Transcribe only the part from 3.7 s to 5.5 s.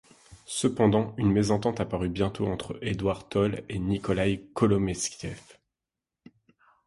Nikolaï Kolomeïtsev.